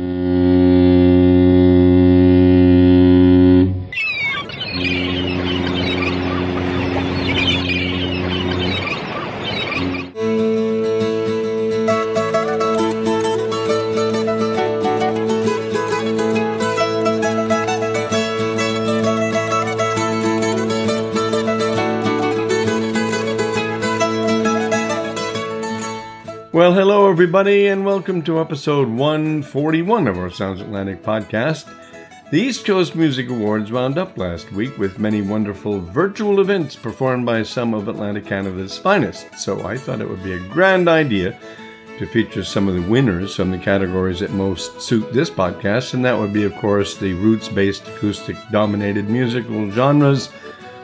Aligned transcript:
Well, 0.00 0.39
hello, 27.10 27.16
everybody, 27.16 27.66
and 27.66 27.84
welcome 27.84 28.22
to 28.22 28.38
episode 28.38 28.88
141 28.88 30.06
of 30.06 30.16
our 30.16 30.30
Sounds 30.30 30.60
Atlantic 30.60 31.02
podcast. 31.02 31.68
The 32.30 32.40
East 32.40 32.64
Coast 32.64 32.94
Music 32.94 33.28
Awards 33.28 33.72
wound 33.72 33.98
up 33.98 34.16
last 34.16 34.52
week 34.52 34.78
with 34.78 35.00
many 35.00 35.20
wonderful 35.20 35.80
virtual 35.80 36.38
events 36.38 36.76
performed 36.76 37.26
by 37.26 37.42
some 37.42 37.74
of 37.74 37.88
Atlantic 37.88 38.26
Canada's 38.26 38.78
finest, 38.78 39.26
so 39.36 39.66
I 39.66 39.76
thought 39.76 40.00
it 40.00 40.08
would 40.08 40.22
be 40.22 40.34
a 40.34 40.48
grand 40.50 40.88
idea 40.88 41.36
to 41.98 42.06
feature 42.06 42.44
some 42.44 42.68
of 42.68 42.76
the 42.76 42.88
winners 42.88 43.34
from 43.34 43.50
the 43.50 43.58
categories 43.58 44.20
that 44.20 44.30
most 44.30 44.80
suit 44.80 45.12
this 45.12 45.30
podcast, 45.30 45.94
and 45.94 46.04
that 46.04 46.16
would 46.16 46.32
be, 46.32 46.44
of 46.44 46.54
course, 46.58 46.96
the 46.96 47.14
roots 47.14 47.48
based 47.48 47.88
acoustic 47.88 48.36
dominated 48.52 49.10
musical 49.10 49.68
genres 49.72 50.28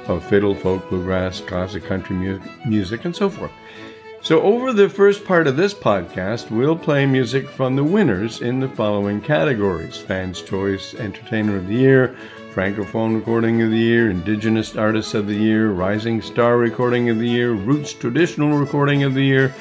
of 0.09 0.25
fiddle, 0.25 0.57
folk, 0.57 0.91
bluegrass, 0.91 1.41
classic 1.41 1.85
country 1.85 2.17
mu- 2.17 2.41
music, 2.67 3.05
and 3.05 3.15
so 3.15 3.31
forth. 3.31 3.53
So, 4.27 4.43
over 4.43 4.73
the 4.73 4.89
first 4.89 5.25
part 5.25 5.47
of 5.47 5.57
this 5.57 5.73
podcast, 5.73 6.51
we'll 6.51 6.75
play 6.75 7.07
music 7.07 7.49
from 7.49 7.77
the 7.77 7.85
winners 7.85 8.41
in 8.41 8.59
the 8.59 8.69
following 8.69 9.21
categories 9.21 9.99
Fans' 9.99 10.43
Choice 10.43 10.95
Entertainer 10.95 11.55
of 11.55 11.69
the 11.69 11.77
Year, 11.77 12.17
Francophone 12.53 13.15
Recording 13.15 13.63
of 13.63 13.71
the 13.71 13.79
Year, 13.79 14.11
Indigenous 14.11 14.75
Artist 14.75 15.15
of 15.15 15.29
the 15.29 15.37
Year, 15.37 15.71
Rising 15.71 16.21
Star 16.21 16.59
Recording 16.59 17.09
of 17.09 17.21
the 17.21 17.29
Year, 17.29 17.53
Roots 17.53 17.93
Traditional 17.93 18.59
Recording 18.59 19.05
of 19.05 19.15
the 19.15 19.23
Year, 19.23 19.55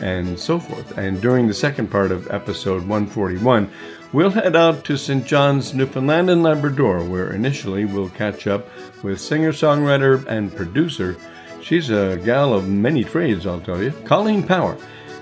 and 0.00 0.38
so 0.38 0.60
forth. 0.60 0.96
And 0.96 1.20
during 1.20 1.48
the 1.48 1.52
second 1.52 1.90
part 1.90 2.12
of 2.12 2.30
episode 2.30 2.82
141, 2.82 3.68
we'll 4.12 4.30
head 4.30 4.54
out 4.54 4.84
to 4.84 4.96
St. 4.96 5.26
John's, 5.26 5.74
Newfoundland 5.74 6.30
and 6.30 6.44
Labrador, 6.44 7.02
where 7.02 7.32
initially 7.32 7.86
we'll 7.86 8.10
catch 8.10 8.46
up 8.46 8.68
with 9.02 9.20
singer 9.20 9.50
songwriter 9.50 10.24
and 10.26 10.54
producer. 10.54 11.16
She's 11.62 11.90
a 11.90 12.20
gal 12.24 12.52
of 12.52 12.68
many 12.68 13.04
trades, 13.04 13.46
I'll 13.46 13.60
tell 13.60 13.80
you. 13.80 13.92
Colleen 14.04 14.42
Power. 14.42 14.76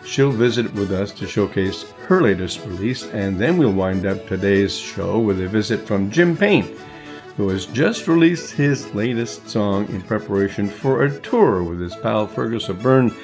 She'll 0.07 0.33
visit 0.33 0.73
with 0.73 0.91
us 0.91 1.13
to 1.13 1.27
showcase 1.27 1.85
her 2.07 2.23
latest 2.23 2.65
release, 2.65 3.07
and 3.09 3.39
then 3.39 3.59
we'll 3.59 3.73
wind 3.73 4.07
up 4.07 4.27
today's 4.27 4.77
show 4.77 5.19
with 5.19 5.41
a 5.41 5.47
visit 5.47 5.87
from 5.87 6.11
Jim 6.11 6.35
Payne, 6.37 6.77
who 7.37 7.51
has 7.51 7.67
just 7.67 8.09
released 8.09 8.53
his 8.53 8.93
latest 8.95 9.49
song 9.51 9.87
in 9.91 10.01
preparation 10.01 10.67
for 10.67 11.05
a 11.05 11.21
tour 11.21 11.63
with 11.63 11.79
his 11.79 11.95
pal 11.97 12.27
Fergus 12.27 12.71
O'Byrne 12.71 13.15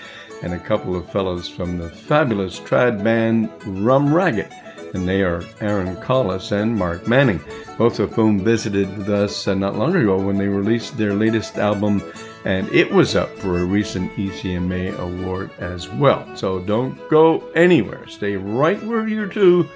and 0.42 0.53
a 0.53 0.58
couple 0.58 0.95
of 0.95 1.11
fellows 1.11 1.48
from 1.48 1.78
the 1.78 1.89
fabulous 1.89 2.61
trad 2.61 3.03
band 3.03 3.51
Rum 3.64 4.12
Ragged. 4.12 4.53
And 4.95 5.08
they 5.08 5.23
are 5.23 5.42
Aaron 5.61 5.97
Collis 5.97 6.53
and 6.53 6.77
Mark 6.77 7.08
Manning, 7.08 7.41
both 7.78 7.98
of 7.98 8.12
whom 8.12 8.45
visited 8.45 8.97
with 8.97 9.08
us 9.08 9.48
uh, 9.48 9.55
not 9.55 9.77
long 9.77 9.97
ago 9.97 10.19
when 10.19 10.36
they 10.36 10.48
released 10.48 10.97
their 10.97 11.14
latest 11.14 11.56
album 11.56 12.03
and 12.47 12.69
it 12.69 12.89
was 12.92 13.16
up 13.16 13.36
for 13.41 13.58
a 13.58 13.64
recent 13.64 14.12
ECMA 14.12 14.97
award 15.00 15.50
as 15.58 15.89
well. 15.89 16.25
So 16.36 16.61
don't 16.61 16.97
go 17.11 17.41
anywhere. 17.56 18.06
Stay 18.06 18.36
right 18.36 18.80
where 18.84 19.08
you're 19.08 19.27
to. 19.27 19.69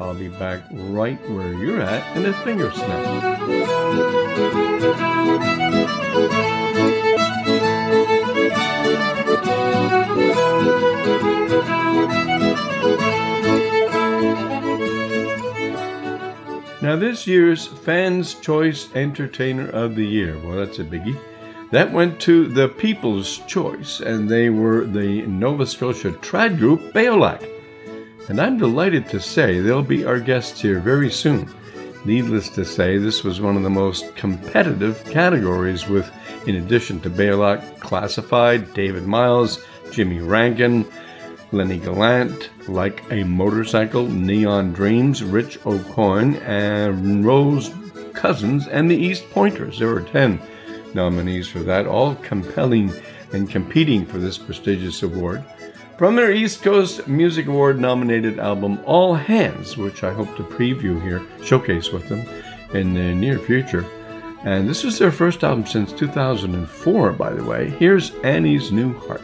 I'll 0.00 0.14
be 0.14 0.28
back 0.28 0.62
right 0.70 1.20
where 1.30 1.52
you're 1.52 1.80
at 1.80 2.16
in 2.16 2.26
a 2.26 2.32
finger 2.44 2.70
snap. 2.70 3.32
Now, 16.80 16.96
this 16.96 17.26
year's 17.26 17.66
Fans' 17.66 18.34
Choice 18.34 18.94
Entertainer 18.94 19.68
of 19.70 19.96
the 19.96 20.06
Year, 20.06 20.38
well, 20.38 20.56
that's 20.56 20.78
a 20.78 20.84
biggie. 20.84 21.18
That 21.72 21.90
went 21.90 22.20
to 22.20 22.48
the 22.48 22.68
People's 22.68 23.38
Choice, 23.46 24.00
and 24.00 24.28
they 24.28 24.50
were 24.50 24.84
the 24.84 25.22
Nova 25.22 25.64
Scotia 25.64 26.10
trad 26.10 26.58
group 26.58 26.92
Beòlach. 26.92 27.48
And 28.28 28.38
I'm 28.38 28.58
delighted 28.58 29.08
to 29.08 29.18
say 29.18 29.58
they'll 29.58 29.82
be 29.82 30.04
our 30.04 30.20
guests 30.20 30.60
here 30.60 30.80
very 30.80 31.10
soon. 31.10 31.48
Needless 32.04 32.50
to 32.50 32.66
say, 32.66 32.98
this 32.98 33.24
was 33.24 33.40
one 33.40 33.56
of 33.56 33.62
the 33.62 33.70
most 33.70 34.14
competitive 34.16 35.02
categories 35.06 35.88
with, 35.88 36.12
in 36.46 36.56
addition 36.56 37.00
to 37.00 37.10
Beòlach, 37.10 37.80
Classified, 37.80 38.74
David 38.74 39.06
Myles, 39.06 39.64
Jimmy 39.90 40.18
Rankin, 40.18 40.86
Lenny 41.52 41.78
Gallant, 41.78 42.50
Like 42.68 43.02
a 43.10 43.24
Motorcycle, 43.24 44.08
Neon 44.08 44.74
Dreams, 44.74 45.22
Rich 45.22 45.58
Aucoin, 45.60 46.38
and 46.42 47.24
Rose 47.24 47.74
Cousins, 48.12 48.68
and 48.68 48.90
the 48.90 48.96
East 48.96 49.30
Pointers. 49.30 49.78
There 49.78 49.88
were 49.88 50.02
10 50.02 50.38
nominees 50.94 51.48
for 51.48 51.60
that, 51.60 51.86
all 51.86 52.14
compelling 52.16 52.92
and 53.32 53.50
competing 53.50 54.04
for 54.04 54.18
this 54.18 54.38
prestigious 54.38 55.02
award. 55.02 55.44
From 55.98 56.16
their 56.16 56.32
East 56.32 56.62
Coast 56.62 57.06
Music 57.06 57.46
Award 57.46 57.78
nominated 57.78 58.38
album 58.38 58.80
All 58.84 59.14
Hands, 59.14 59.76
which 59.76 60.02
I 60.02 60.12
hope 60.12 60.36
to 60.36 60.42
preview 60.42 61.00
here, 61.02 61.22
showcase 61.44 61.92
with 61.92 62.08
them 62.08 62.26
in 62.74 62.94
the 62.94 63.14
near 63.14 63.38
future. 63.38 63.86
And 64.44 64.68
this 64.68 64.82
was 64.82 64.98
their 64.98 65.12
first 65.12 65.44
album 65.44 65.66
since 65.66 65.92
2004, 65.92 67.12
by 67.12 67.32
the 67.32 67.44
way. 67.44 67.70
Here's 67.70 68.14
Annie's 68.24 68.72
New 68.72 68.98
Heart. 68.98 69.22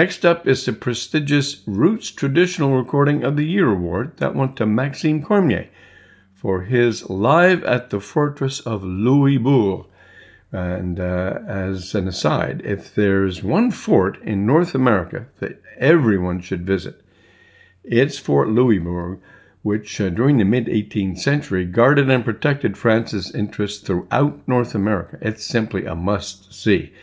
Next 0.00 0.24
up 0.24 0.48
is 0.48 0.64
the 0.64 0.72
prestigious 0.72 1.60
Roots 1.66 2.10
Traditional 2.10 2.74
Recording 2.74 3.22
of 3.22 3.36
the 3.36 3.44
Year 3.44 3.70
award 3.70 4.16
that 4.16 4.34
went 4.34 4.56
to 4.56 4.64
Maxime 4.64 5.22
Cormier 5.22 5.68
for 6.32 6.62
his 6.62 7.10
Live 7.10 7.62
at 7.64 7.90
the 7.90 8.00
Fortress 8.00 8.60
of 8.60 8.82
Louisbourg. 8.82 9.84
And 10.52 10.98
uh, 10.98 11.40
as 11.46 11.94
an 11.94 12.08
aside, 12.08 12.62
if 12.64 12.94
there's 12.94 13.42
one 13.42 13.70
fort 13.70 14.16
in 14.22 14.46
North 14.46 14.74
America 14.74 15.26
that 15.38 15.60
everyone 15.76 16.40
should 16.40 16.64
visit, 16.64 17.02
it's 17.84 18.18
Fort 18.18 18.48
Louisbourg, 18.48 19.20
which 19.60 20.00
uh, 20.00 20.08
during 20.08 20.38
the 20.38 20.46
mid 20.46 20.64
18th 20.64 21.18
century 21.18 21.66
guarded 21.66 22.08
and 22.08 22.24
protected 22.24 22.78
France's 22.78 23.34
interests 23.34 23.86
throughout 23.86 24.48
North 24.48 24.74
America. 24.74 25.18
It's 25.20 25.44
simply 25.44 25.84
a 25.84 25.94
must 25.94 26.54
see. 26.54 26.94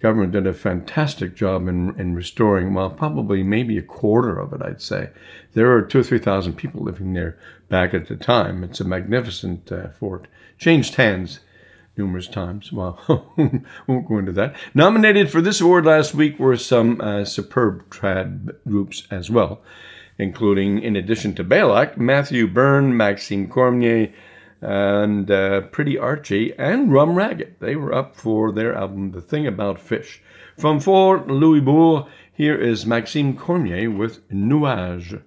Government 0.00 0.32
did 0.32 0.46
a 0.46 0.52
fantastic 0.52 1.34
job 1.34 1.68
in, 1.68 1.98
in 1.98 2.14
restoring, 2.14 2.74
well, 2.74 2.90
probably 2.90 3.42
maybe 3.42 3.78
a 3.78 3.82
quarter 3.82 4.38
of 4.38 4.52
it, 4.52 4.60
I'd 4.62 4.82
say. 4.82 5.08
There 5.54 5.72
are 5.72 5.80
two 5.80 6.00
or 6.00 6.02
three 6.02 6.18
thousand 6.18 6.54
people 6.54 6.82
living 6.82 7.14
there 7.14 7.38
back 7.68 7.94
at 7.94 8.08
the 8.08 8.16
time. 8.16 8.62
It's 8.62 8.80
a 8.80 8.84
magnificent 8.84 9.72
uh, 9.72 9.88
fort. 9.88 10.28
Changed 10.58 10.96
hands 10.96 11.40
numerous 11.96 12.28
times. 12.28 12.72
Well, 12.72 13.00
won't 13.86 14.08
go 14.08 14.18
into 14.18 14.32
that. 14.32 14.54
Nominated 14.74 15.30
for 15.30 15.40
this 15.40 15.60
award 15.60 15.86
last 15.86 16.14
week 16.14 16.38
were 16.38 16.56
some 16.56 17.00
uh, 17.00 17.24
superb 17.24 17.88
trad 17.88 18.54
groups 18.68 19.06
as 19.10 19.30
well, 19.30 19.62
including, 20.18 20.82
in 20.82 20.96
addition 20.96 21.34
to 21.36 21.44
Beòlach, 21.44 21.96
Matthew 21.96 22.46
Byrne, 22.46 22.96
Maxime 22.96 23.48
Cormier, 23.48 24.12
and 24.60 25.30
uh, 25.30 25.60
Pretty 25.62 25.98
Archie, 25.98 26.54
and 26.58 26.92
Rum 26.92 27.14
Ragged. 27.14 27.56
They 27.60 27.76
were 27.76 27.92
up 27.92 28.16
for 28.16 28.52
their 28.52 28.74
album, 28.74 29.12
The 29.12 29.20
Thing 29.20 29.46
About 29.46 29.80
Fish. 29.80 30.22
From 30.58 30.80
Fort 30.80 31.28
Louisbourg, 31.28 32.06
here 32.32 32.56
is 32.56 32.86
Maxime 32.86 33.36
Cormier 33.36 33.90
with 33.90 34.26
Nuage. 34.30 35.22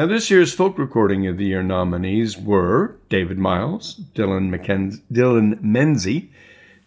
Now, 0.00 0.06
this 0.06 0.30
year's 0.30 0.54
Folk 0.54 0.78
Recording 0.78 1.26
of 1.26 1.36
the 1.36 1.44
Year 1.44 1.62
nominees 1.62 2.38
were 2.38 2.96
David 3.10 3.36
Myles, 3.36 4.00
Dylan, 4.14 4.48
McKenzie, 4.48 5.02
Dylan 5.12 5.60
Menzie, 5.60 6.30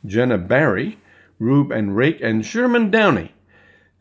Jenna 0.03 0.39
Barry, 0.39 0.98
Rube 1.38 1.70
and 1.70 1.96
Rake, 1.96 2.20
and 2.22 2.43
Sherman 2.43 2.89
Downey. 2.89 3.32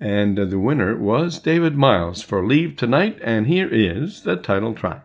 And 0.00 0.38
the 0.38 0.58
winner 0.58 0.96
was 0.96 1.38
David 1.38 1.76
Myles 1.76 2.22
for 2.22 2.42
Leave 2.42 2.74
Tonight, 2.78 3.18
and 3.22 3.48
here 3.48 3.68
is 3.70 4.22
the 4.22 4.36
title 4.36 4.72
track. 4.72 5.04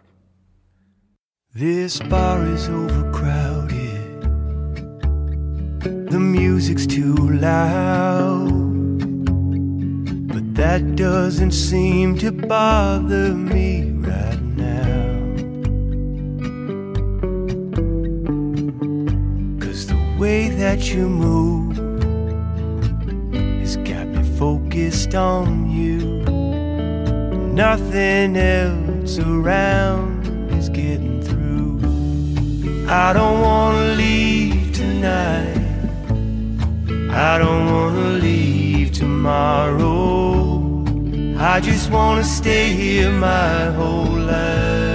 This 1.53 1.99
bar 1.99 2.45
is 2.45 2.69
overcrowded. 2.69 4.21
The 6.09 6.19
music's 6.21 6.87
too 6.87 7.13
loud. 7.13 8.66
That 10.57 10.95
doesn't 10.95 11.51
seem 11.51 12.17
to 12.17 12.31
bother 12.31 13.31
me 13.35 13.91
right 13.91 14.41
now. 14.57 15.19
Cause 19.59 19.85
the 19.85 19.99
way 20.17 20.49
that 20.49 20.91
you 20.91 21.07
move 21.07 21.77
has 23.59 23.77
got 23.77 24.07
me 24.07 24.23
focused 24.39 25.13
on 25.13 25.69
you. 25.69 26.23
Nothing 27.53 28.35
else 28.35 29.19
around 29.19 30.25
is 30.53 30.69
getting 30.69 31.21
through. 31.21 31.77
I 32.89 33.13
don't 33.13 33.41
wanna 33.41 33.93
leave 33.93 34.73
tonight. 34.73 35.55
I 37.11 37.37
don't 37.37 37.71
wanna 37.71 38.09
leave 38.23 38.56
tomorrow. 38.89 40.83
I 41.37 41.59
just 41.59 41.91
wanna 41.91 42.23
stay 42.23 42.73
here 42.73 43.11
my 43.11 43.65
whole 43.77 44.17
life. 44.33 44.87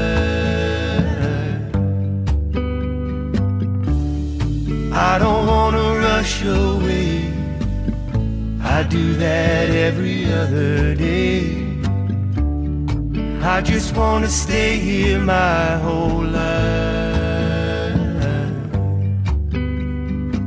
I 5.10 5.18
don't 5.18 5.46
wanna 5.46 5.86
rush 5.98 6.44
away. 6.44 7.32
I 8.62 8.82
do 8.84 9.14
that 9.14 9.70
every 9.70 10.32
other 10.32 10.94
day. 10.94 11.40
I 13.42 13.60
just 13.60 13.96
wanna 13.96 14.28
stay 14.28 14.78
here 14.78 15.20
my 15.20 15.76
whole 15.78 16.24
life. 16.24 16.92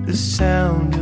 the 0.05 0.21
sound 0.21 0.94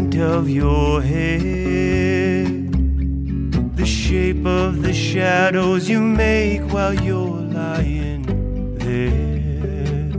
of 0.00 0.48
your 0.48 1.02
hair, 1.02 2.44
the 3.74 3.84
shape 3.84 4.46
of 4.46 4.82
the 4.82 4.92
shadows 4.92 5.88
you 5.90 6.00
make 6.00 6.62
while 6.72 6.94
you're 6.94 7.42
lying 7.60 8.22
there. 8.78 10.10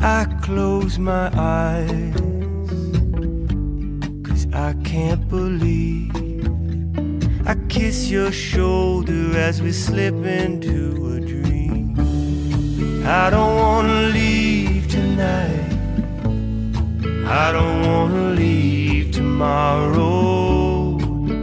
I 0.00 0.24
close 0.42 0.98
my 0.98 1.30
eyes, 1.34 2.14
cause 4.22 4.46
I 4.54 4.74
can't 4.84 5.28
believe. 5.28 6.14
I 7.46 7.56
kiss 7.68 8.10
your 8.10 8.30
shoulder 8.30 9.36
as 9.36 9.60
we 9.60 9.72
slip 9.72 10.14
into 10.24 11.14
a 11.16 11.20
dream. 11.20 11.96
I 13.04 13.28
don't 13.28 13.56
wanna 13.56 14.02
leave 14.02 14.19
I 17.32 17.52
don't 17.52 17.86
wanna 17.86 18.30
leave 18.30 19.12
tomorrow. 19.12 20.98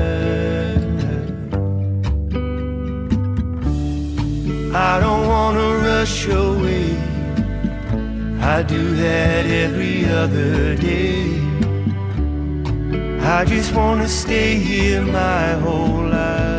I 4.74 5.00
don't 5.01 5.27
wanna 5.27 5.68
rush 5.89 6.25
away. 6.27 6.96
I 8.39 8.63
do 8.63 8.96
that 8.96 9.46
every 9.46 10.06
other 10.06 10.77
day. 10.77 11.25
I 13.38 13.44
just 13.44 13.75
wanna 13.75 14.08
stay 14.08 14.56
here 14.56 15.01
my 15.01 15.51
whole 15.63 16.08
life. 16.08 16.58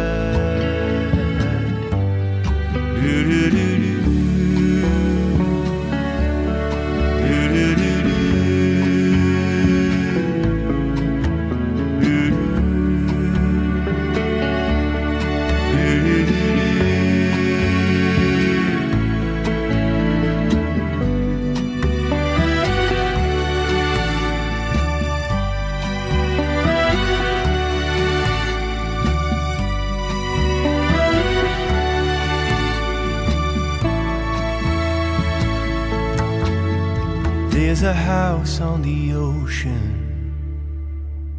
There's 37.81 37.97
a 37.97 38.03
house 38.03 38.61
on 38.61 38.83
the 38.83 39.15
ocean 39.15 39.89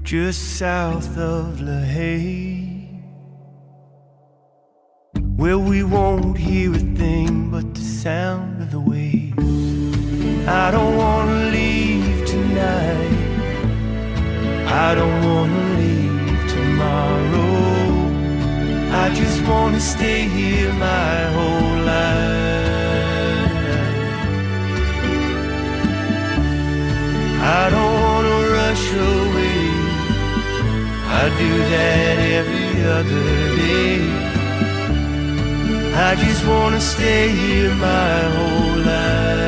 just 0.01 0.57
south 0.57 1.15
of 1.15 1.59
LaHave 1.59 2.99
where 5.35 5.59
we 5.59 5.83
won't 5.83 6.39
hear 6.39 6.73
a 6.73 6.79
thing 6.79 7.51
but 7.51 7.75
the 7.75 7.81
sound 7.81 8.59
of 8.59 8.71
the 8.71 8.79
waves. 8.79 9.37
I 10.47 10.71
don't 10.71 10.97
wanna 10.97 11.51
leave 11.51 12.25
tonight. 12.25 13.21
I 14.65 14.95
don't 14.95 15.23
wanna 15.23 15.63
leave 15.77 16.49
tomorrow. 16.57 17.51
I 19.03 19.13
just 19.13 19.45
wanna 19.47 19.79
stay 19.79 20.21
here 20.27 20.73
my 20.73 21.17
whole 21.35 21.85
life. 21.85 22.30
I 27.59 27.69
don't 27.69 27.95
wanna 28.05 28.37
rush 28.59 28.85
away. 28.93 29.63
I 31.19 31.23
do 31.43 31.51
that 31.73 32.17
every 32.39 32.71
other 32.97 33.25
day. 33.65 33.99
I 36.07 36.15
just 36.23 36.43
wanna 36.47 36.79
stay 36.79 37.27
here 37.27 37.75
my 37.75 38.15
whole 38.35 38.77
life. 38.91 39.40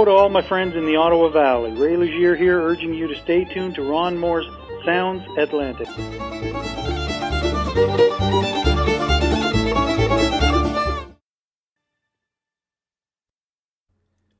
To 0.00 0.10
all 0.10 0.30
my 0.30 0.40
friends 0.40 0.76
in 0.76 0.86
the 0.86 0.96
Ottawa 0.96 1.28
Valley. 1.28 1.72
Ray 1.72 1.94
Legier 1.94 2.34
here, 2.34 2.58
urging 2.58 2.94
you 2.94 3.06
to 3.06 3.14
stay 3.16 3.44
tuned 3.44 3.74
to 3.74 3.82
Ron 3.82 4.16
Moore's 4.16 4.46
Sounds 4.82 5.22
Atlantic. 5.36 5.88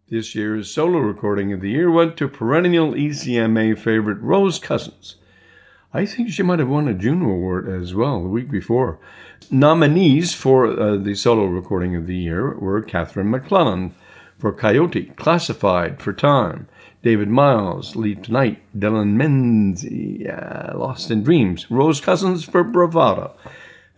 This 0.09 0.35
year's 0.35 0.73
solo 0.73 0.99
recording 0.99 1.53
of 1.53 1.61
the 1.61 1.69
year 1.69 1.91
went 1.91 2.17
to 2.17 2.27
perennial 2.27 2.95
ECMA 2.95 3.79
favorite 3.79 4.23
Rose 4.23 4.59
Cousins. 4.59 5.17
I 5.93 6.07
think 6.07 6.31
she 6.31 6.43
might 6.43 6.59
have 6.61 6.71
won 6.71 6.89
a 6.89 6.95
Juno 6.95 7.27
Award 7.27 7.69
as 7.69 7.95
well 7.95 8.23
the 8.23 8.31
week 8.31 8.51
before. 8.51 8.99
Nominees 9.51 10.33
for 10.33 10.67
uh, 10.67 10.97
the 10.97 11.15
solo 11.15 11.45
recording 11.45 11.95
of 11.95 12.07
the 12.07 12.17
year 12.17 12.59
were 12.59 12.81
Catherine 12.81 13.31
MacLellan 13.31 13.95
for 14.41 14.53
Coyote, 14.53 15.13
Classified 15.17 16.01
for 16.01 16.13
Time, 16.13 16.67
David 17.03 17.29
Myles, 17.29 17.95
Leave 17.95 18.23
Tonight, 18.23 18.63
Dylan 18.77 19.17
Menzie, 19.17 20.27
uh, 20.29 20.77
Lost 20.77 21.11
in 21.11 21.23
Dreams, 21.23 21.71
Rose 21.71 22.01
Cousins 22.01 22.45
for 22.45 22.65
Bravado. 22.65 23.35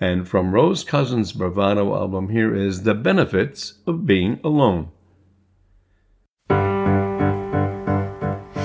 And 0.01 0.29
from 0.29 0.53
Rose 0.53 0.83
Cousins' 0.83 1.33
Bravado 1.33 1.95
album, 1.95 2.31
here 2.31 2.55
is 2.55 2.83
The 2.83 2.95
Benefits 2.95 3.75
of 3.87 4.05
Being 4.05 4.41
Alone. 4.43 4.91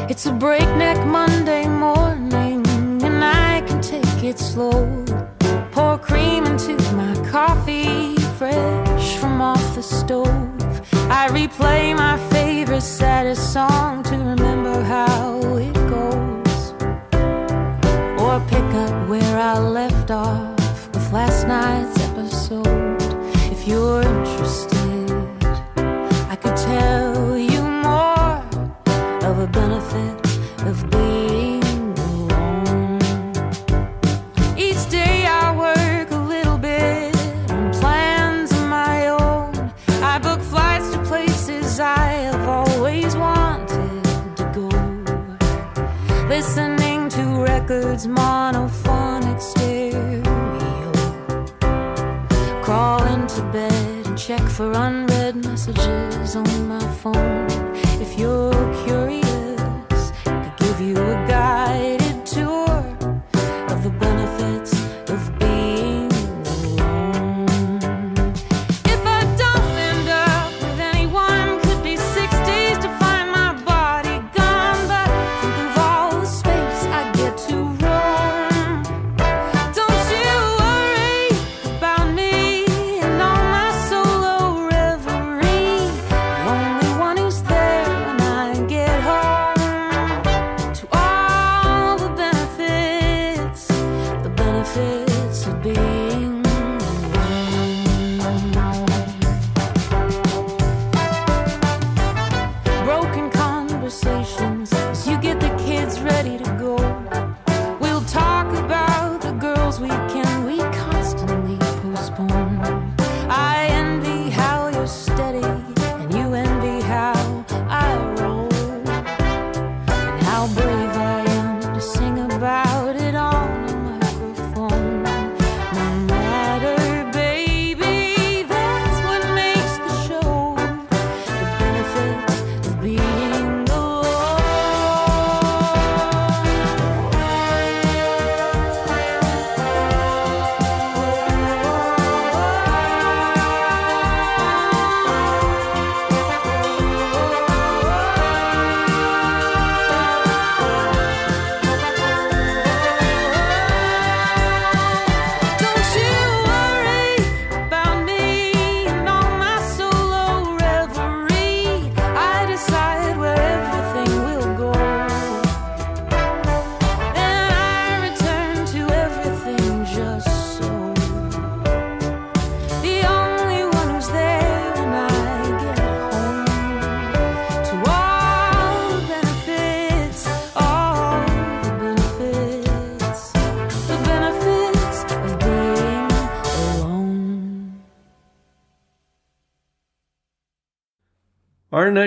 It's 0.09 0.25
a 0.25 0.33
breakneck 0.33 1.05
Monday 1.05 1.67
morning, 1.67 2.65
and 3.03 3.23
I 3.23 3.61
can 3.67 3.81
take 3.81 4.23
it 4.23 4.39
slow. 4.39 5.05
Pour 5.71 5.99
cream 5.99 6.45
into 6.45 6.73
my 6.93 7.13
coffee, 7.29 8.15
fresh 8.39 9.17
from 9.17 9.41
off 9.41 9.75
the 9.75 9.83
stove. 9.83 10.56
I 11.09 11.29
replay 11.29 11.95
my 11.95 12.17
favorite 12.29 12.81
saddest 12.81 13.53
song 13.53 14.03
to 14.03 14.17
remember 14.17 14.81
how 14.83 15.39
it 15.57 15.73
goes. 15.89 16.73
Or 18.21 18.39
pick 18.47 18.69
up 18.83 19.07
where 19.07 19.37
I 19.39 19.57
left 19.59 20.11
off 20.11 20.89
with 20.93 21.13
last 21.13 21.47
night's 21.47 21.97
episode. 22.01 23.01
If 23.51 23.67
you're 23.67 24.01
interested, 24.01 24.76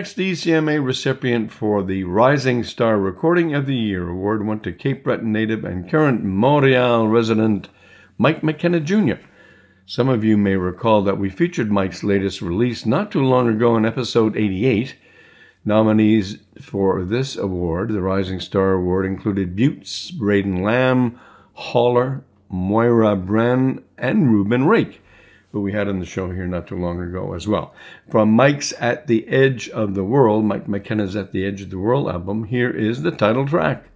next 0.00 0.16
ECMA 0.16 0.82
recipient 0.82 1.52
for 1.52 1.82
the 1.82 2.04
Rising 2.04 2.64
Star 2.64 2.98
Recording 2.98 3.54
of 3.54 3.66
the 3.66 3.76
Year 3.76 4.08
award 4.08 4.46
went 4.46 4.62
to 4.62 4.72
Cape 4.72 5.04
Breton 5.04 5.30
native 5.30 5.62
and 5.62 5.90
current 5.90 6.24
Montreal 6.24 7.06
resident 7.08 7.68
Mike 8.16 8.42
McKenna 8.42 8.80
Jr. 8.80 9.20
Some 9.84 10.08
of 10.08 10.24
you 10.24 10.38
may 10.38 10.56
recall 10.56 11.02
that 11.02 11.18
we 11.18 11.28
featured 11.28 11.70
Mike's 11.70 12.02
latest 12.02 12.40
release 12.40 12.86
not 12.86 13.12
too 13.12 13.22
long 13.22 13.46
ago 13.46 13.76
in 13.76 13.84
episode 13.84 14.38
88. 14.38 14.96
Nominees 15.66 16.38
for 16.62 17.04
this 17.04 17.36
award, 17.36 17.90
the 17.90 18.00
Rising 18.00 18.40
Star 18.40 18.72
Award, 18.72 19.04
included 19.04 19.54
Buttes, 19.54 20.10
Braden 20.10 20.62
Lamb, 20.62 21.20
Haller, 21.52 22.24
Moira 22.48 23.16
Bren, 23.16 23.82
and 23.98 24.32
Ruben 24.32 24.66
Rake, 24.66 25.02
who 25.52 25.60
we 25.60 25.72
had 25.72 25.88
on 25.88 25.98
the 25.98 26.06
show 26.06 26.30
here 26.30 26.46
not 26.46 26.66
too 26.66 26.78
long 26.78 27.00
ago 27.00 27.34
as 27.34 27.48
well. 27.48 27.74
From 28.08 28.30
Mike's 28.30 28.72
At 28.78 29.06
the 29.06 29.26
Edge 29.28 29.68
of 29.68 29.94
the 29.94 30.04
World, 30.04 30.44
Mike 30.44 30.68
McKenna's 30.68 31.16
At 31.16 31.32
the 31.32 31.44
Edge 31.44 31.62
of 31.62 31.70
the 31.70 31.78
World 31.78 32.08
album, 32.08 32.44
here 32.44 32.70
is 32.70 33.02
the 33.02 33.10
title 33.10 33.46
track. 33.46 33.86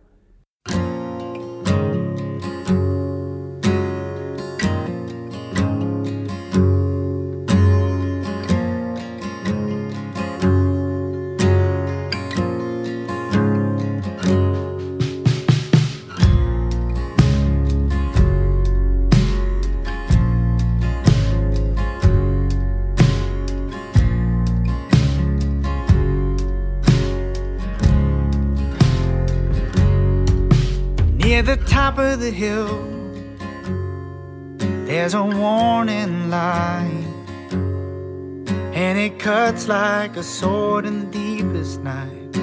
Cuts 39.64 39.68
like 39.68 40.16
a 40.16 40.22
sword 40.22 40.86
in 40.86 41.00
the 41.00 41.06
deepest 41.06 41.80
night. 41.82 42.34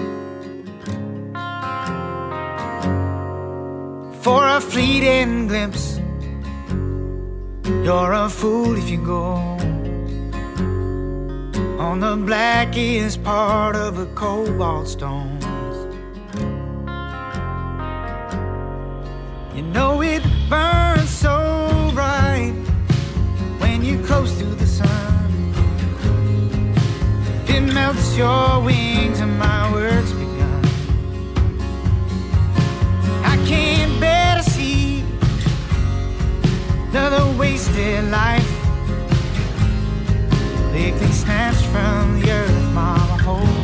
For 4.24 4.48
a 4.48 4.62
fleeting 4.62 5.48
glimpse, 5.48 6.00
you're 7.84 8.14
a 8.14 8.30
fool 8.30 8.78
if 8.78 8.90
you 8.90 9.04
go 9.04 9.34
on 11.80 12.00
the 12.00 12.16
blackest 12.16 13.24
part 13.24 13.76
of 13.76 13.98
a 13.98 14.06
cobalt 14.16 14.88
stone. 14.88 15.40
You 19.56 19.64
know 19.64 20.02
it 20.02 20.24
burns 20.50 20.81
Melts 27.94 28.16
your 28.16 28.64
wings 28.64 29.20
and 29.20 29.38
my 29.38 29.70
work's 29.74 30.14
begun. 30.14 30.66
I 33.26 33.36
can't 33.46 34.00
bear 34.00 34.38
to 34.38 34.44
see 34.50 35.04
another 36.92 37.38
wasted 37.38 38.10
life. 38.10 38.50
Quickly 40.70 41.12
snatched 41.12 41.66
from 41.66 42.22
the 42.22 42.32
earth, 42.32 42.74
mama, 42.74 43.18
hold 43.24 43.61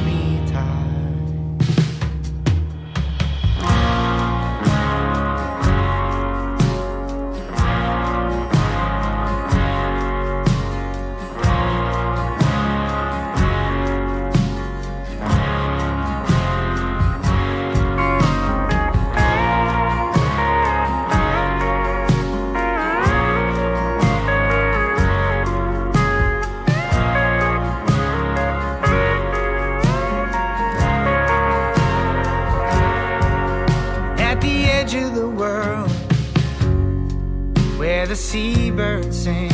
seabirds 38.27 39.23
sing. 39.23 39.51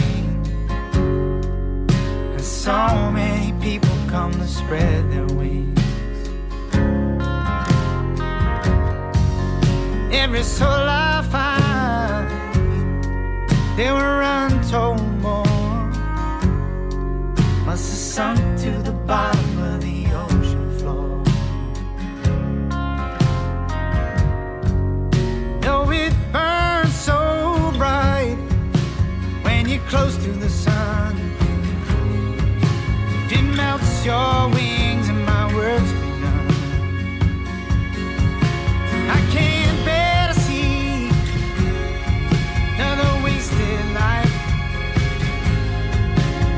And 2.34 2.42
so 2.42 3.12
many 3.12 3.54
people 3.62 3.96
come 4.08 4.32
to 4.32 4.48
spread 4.48 5.12
their 5.12 5.28
wings. 5.38 5.80
Every 10.12 10.42
soul 10.42 10.88
I 11.12 11.22
find, 11.36 12.28
there 13.78 13.94
were 13.94 14.22
untold 14.24 15.22
more. 15.22 15.92
Must 17.68 17.90
have 17.92 18.04
sunk 18.16 18.40
to 18.62 18.72
the 18.90 18.94
bottom 19.06 19.43
close 29.94 30.18
to 30.18 30.32
the 30.32 30.50
sun, 30.50 31.16
if 33.26 33.32
it 33.32 33.44
melts 33.56 34.04
your 34.04 34.50
wings 34.50 35.08
and 35.08 35.24
my 35.24 35.46
work's 35.54 35.94
begun. 36.02 36.48
I 39.18 39.20
can't 39.36 39.80
bear 39.86 40.34
to 40.34 40.36
see 40.48 41.10
another 42.74 43.12
wasted 43.24 43.86
life. 43.94 44.36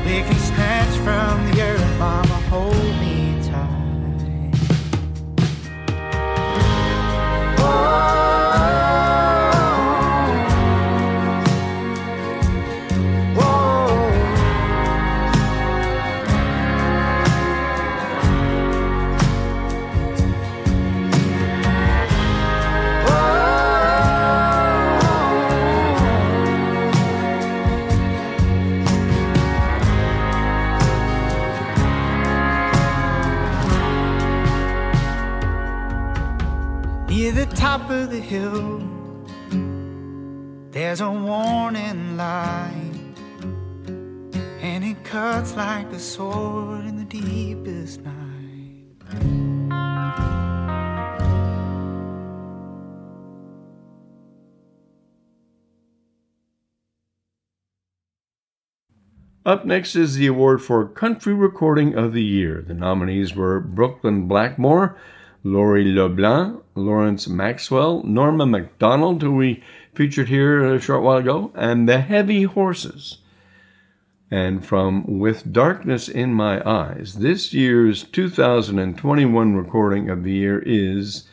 They 0.06 0.20
can 0.22 0.40
snatch 0.50 0.94
from 1.04 1.34
the 1.50 1.55
next 59.66 59.96
is 59.96 60.14
the 60.14 60.28
award 60.28 60.62
for 60.62 60.86
Country 60.86 61.34
Recording 61.34 61.94
of 61.94 62.12
the 62.12 62.22
Year. 62.22 62.64
The 62.66 62.74
nominees 62.74 63.34
were 63.34 63.60
Brooklyn 63.60 64.28
Blackmore, 64.28 64.96
Laurie 65.42 65.92
LeBlanc, 65.92 66.62
Lawrence 66.74 67.26
Maxwell, 67.26 68.02
Norma 68.04 68.46
MacDonald, 68.46 69.22
who 69.22 69.34
we 69.34 69.62
featured 69.94 70.28
here 70.28 70.64
a 70.64 70.80
short 70.80 71.02
while 71.02 71.18
ago, 71.18 71.50
and 71.54 71.88
The 71.88 72.00
Heavy 72.00 72.44
Horses. 72.44 73.18
And 74.30 74.64
from 74.64 75.18
With 75.18 75.52
Darkness 75.52 76.08
in 76.08 76.32
My 76.32 76.66
Eyes, 76.68 77.14
this 77.14 77.52
year's 77.52 78.04
2021 78.04 79.54
recording 79.56 80.10
of 80.10 80.22
the 80.22 80.32
year 80.32 80.62
is, 80.64 81.28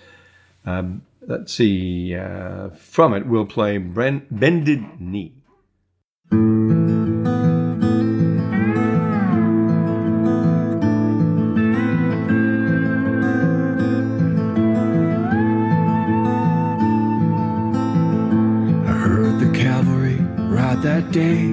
uh, 0.66 0.84
let's 1.22 1.54
see, 1.54 2.16
uh, 2.16 2.70
from 2.70 3.14
it 3.14 3.26
we'll 3.26 3.46
play 3.46 3.78
Bended 3.78 5.00
Knee. 5.00 5.34
Day. 21.14 21.53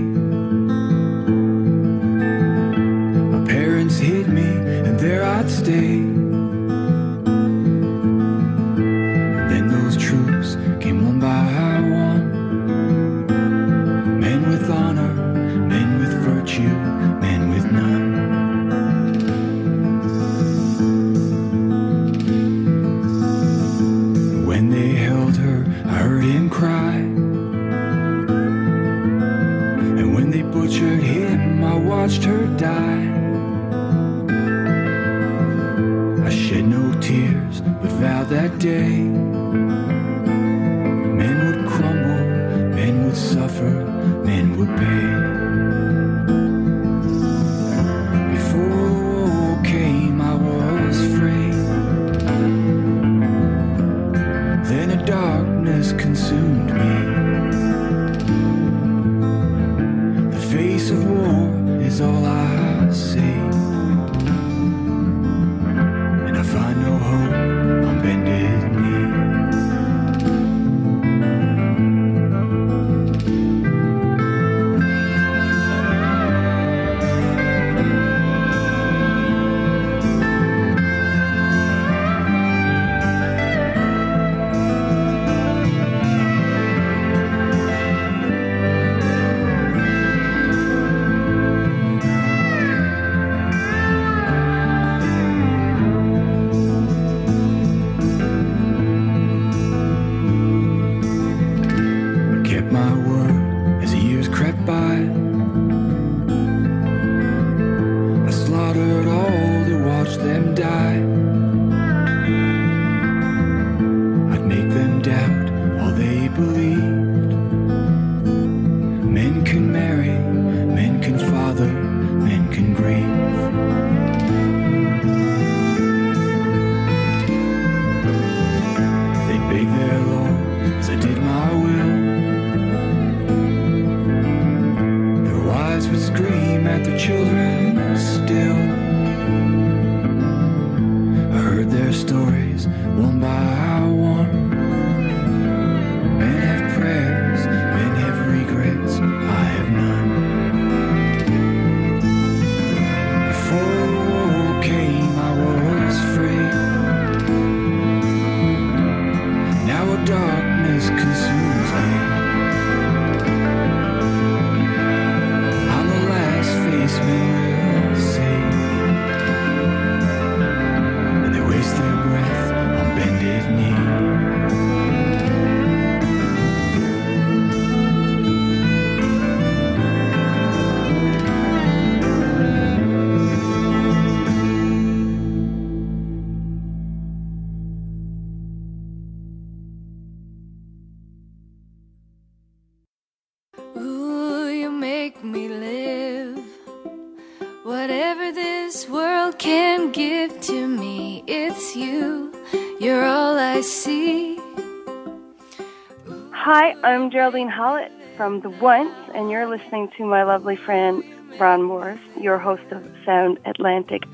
I'm 206.82 207.10
Geraldine 207.10 207.50
Hollett 207.50 207.92
from 208.16 208.40
The 208.40 208.48
Once, 208.48 208.94
and 209.14 209.30
you're 209.30 209.46
listening 209.46 209.90
to 209.98 210.06
my 210.06 210.22
lovely 210.22 210.56
friend 210.56 211.04
Ron 211.38 211.62
Morris, 211.62 212.00
your 212.18 212.38
host 212.38 212.62
of 212.70 212.82
Sound 213.04 213.38
Atlantic. 213.44 214.04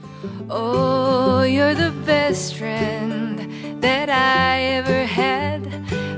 Oh, 0.51 1.43
you're 1.43 1.77
the 1.77 1.93
best 2.05 2.57
friend 2.57 3.81
that 3.81 4.11
I 4.11 4.63
ever 4.63 5.07
had. 5.07 5.65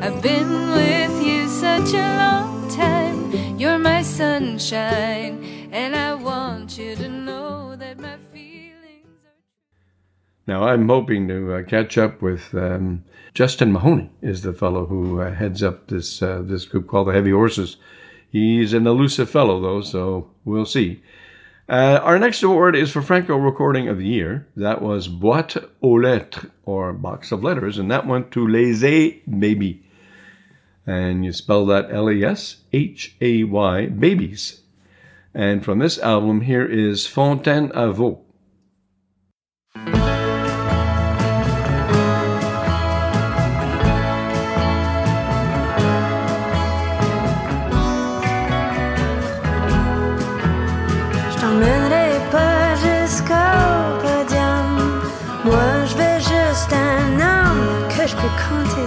I've 0.02 0.22
been 0.22 0.70
with 0.70 1.22
you 1.22 1.48
such 1.48 1.92
a 1.92 2.16
long 2.16 2.66
time. 2.70 3.58
You're 3.58 3.78
my 3.78 4.00
sunshine, 4.00 5.68
and 5.70 5.94
I 5.94 6.14
want 6.14 6.78
you 6.78 6.96
to 6.96 7.10
know 7.10 7.76
that 7.76 7.98
my 7.98 8.16
feelings 8.32 9.20
are. 9.26 9.36
Now, 10.46 10.64
I'm 10.64 10.88
hoping 10.88 11.28
to 11.28 11.56
uh, 11.56 11.62
catch 11.64 11.98
up 11.98 12.22
with 12.22 12.54
um, 12.54 13.04
Justin 13.38 13.70
Mahoney, 13.70 14.10
is 14.20 14.42
the 14.42 14.52
fellow 14.52 14.86
who 14.86 15.20
uh, 15.20 15.32
heads 15.32 15.62
up 15.62 15.86
this 15.86 16.20
uh, 16.20 16.42
this 16.42 16.64
group 16.64 16.88
called 16.88 17.06
the 17.06 17.12
Heavy 17.12 17.30
Horses. 17.30 17.76
He's 18.28 18.72
an 18.72 18.84
elusive 18.84 19.30
fellow, 19.30 19.60
though, 19.60 19.80
so 19.80 20.28
we'll 20.44 20.66
see. 20.66 21.04
Uh, 21.68 22.00
our 22.02 22.18
next 22.18 22.42
award 22.42 22.74
is 22.74 22.90
for 22.90 23.00
Franco 23.00 23.36
Recording 23.36 23.86
of 23.88 23.98
the 23.98 24.08
Year. 24.08 24.48
That 24.56 24.82
was 24.82 25.06
Boîte 25.06 25.68
aux 25.80 26.00
Lettres, 26.00 26.50
or 26.64 26.92
Box 26.92 27.30
of 27.30 27.44
Letters, 27.44 27.78
and 27.78 27.88
that 27.92 28.08
went 28.08 28.32
to 28.32 28.44
Les 28.44 28.80
Hay 28.80 29.22
Babies. 29.30 29.84
And 30.84 31.24
you 31.24 31.32
spell 31.32 31.64
that 31.66 31.92
L 31.92 32.10
E 32.10 32.24
S 32.24 32.56
H 32.72 33.14
A 33.20 33.44
Y, 33.44 33.86
Babies. 33.86 34.62
And 35.32 35.64
from 35.64 35.78
this 35.78 36.00
album, 36.00 36.40
here 36.40 36.66
is 36.66 37.06
Fontaine 37.06 37.68
à 37.68 37.94
Vaux. 37.94 38.18
Homme 58.20 58.64
que 58.74 58.77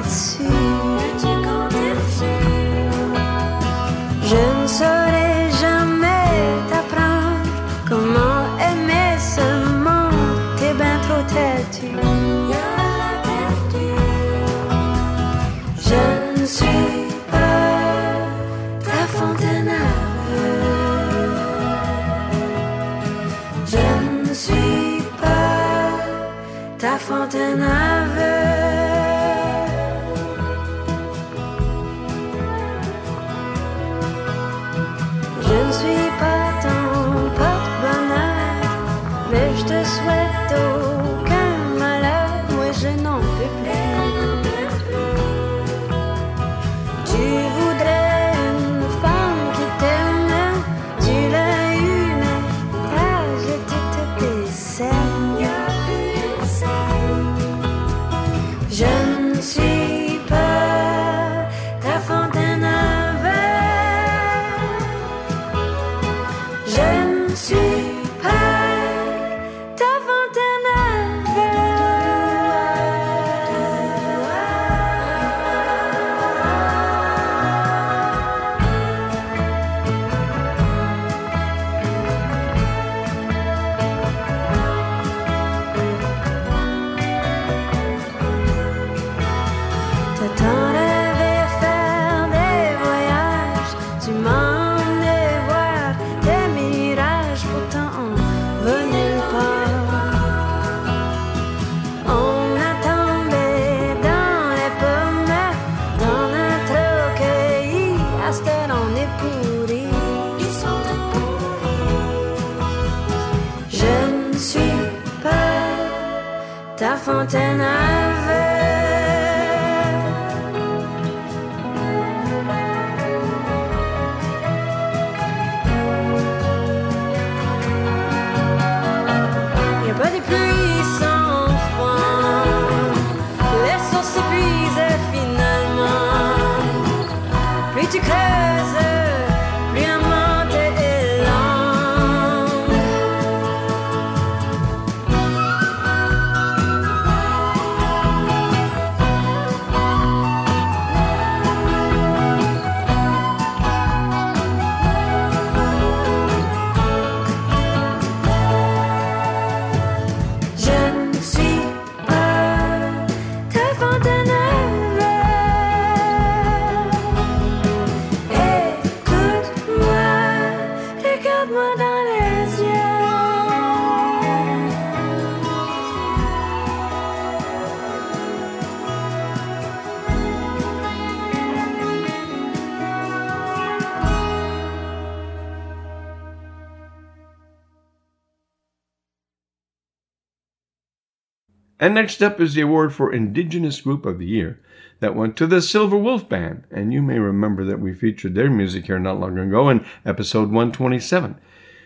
And 191.81 191.95
next 191.95 192.21
up 192.21 192.39
is 192.39 192.53
the 192.53 192.61
award 192.61 192.93
for 192.93 193.11
Indigenous 193.11 193.81
Group 193.81 194.05
of 194.05 194.19
the 194.19 194.27
Year. 194.27 194.59
That 194.99 195.15
went 195.15 195.35
to 195.37 195.47
the 195.47 195.63
Silver 195.63 195.97
Wolf 195.97 196.29
Band, 196.29 196.65
and 196.69 196.93
you 196.93 197.01
may 197.01 197.17
remember 197.17 197.65
that 197.65 197.79
we 197.79 197.91
featured 197.91 198.35
their 198.35 198.51
music 198.51 198.85
here 198.85 198.99
not 198.99 199.19
long 199.19 199.39
ago 199.39 199.67
in 199.67 199.83
episode 200.05 200.51
127. 200.51 201.41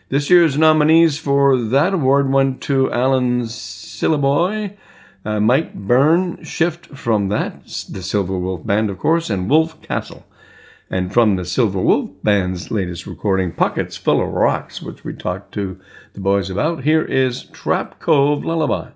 This 0.10 0.30
year's 0.30 0.58
nominees 0.58 1.18
for 1.18 1.58
that 1.58 1.94
award 1.94 2.30
went 2.30 2.62
to 2.64 2.92
Alan 2.92 3.44
Syliboy, 3.44 4.76
uh, 5.24 5.40
Mike 5.40 5.74
Byrne, 5.74 6.44
Shift 6.44 6.88
from 6.88 7.30
that, 7.30 7.64
the 7.90 8.04
Silver 8.04 8.38
Wolf 8.38 8.68
Band, 8.68 8.90
of 8.90 9.00
course, 9.00 9.30
and 9.30 9.50
Wolf 9.50 9.82
Castle. 9.82 10.26
And 10.90 11.14
from 11.14 11.38
the 11.38 11.46
Silver 11.46 11.80
Wolf 11.80 12.12
Band's 12.22 12.70
latest 12.70 13.08
recording, 13.08 13.54
Pockets 13.54 13.96
Full 13.96 14.22
of 14.22 14.28
Rocks, 14.28 14.82
which 14.82 15.06
we 15.06 15.14
talked 15.14 15.54
to 15.54 15.80
the 16.12 16.20
boys 16.20 16.50
about, 16.50 16.84
here 16.84 17.06
is 17.06 17.46
Trap 17.46 18.02
Cove 18.02 18.44
Lullaby. 18.44 18.90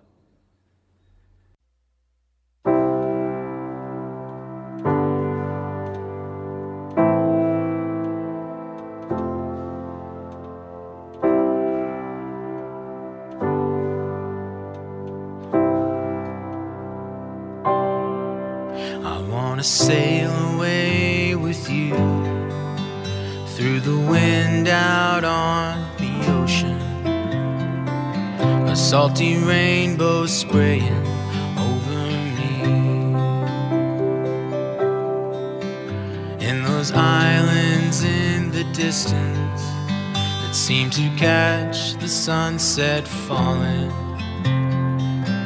Sunset 42.59 43.07
falling 43.07 43.89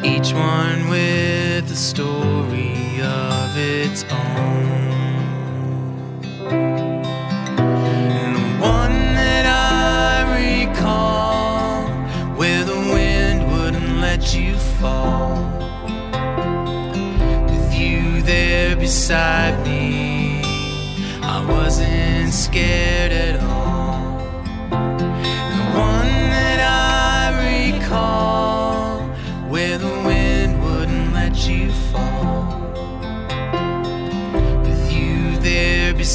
each 0.04 0.34
one 0.34 0.90
with 0.90 1.70
a 1.70 1.76
story 1.76 3.02
of 3.02 3.56
its 3.56 4.04
own. 4.06 4.66
And 7.70 8.36
the 8.36 8.66
one 8.66 9.14
that 9.14 9.46
I 9.46 10.64
recall, 10.64 11.88
where 12.36 12.64
the 12.66 12.80
wind 12.96 13.46
wouldn't 13.52 14.00
let 14.00 14.34
you 14.36 14.56
fall, 14.82 15.36
with 17.46 17.76
you 17.76 18.24
there 18.24 18.76
beside 18.76 19.64
me, 19.64 20.42
I 21.22 21.46
wasn't 21.48 22.34
scared 22.34 23.12
at 23.12 23.33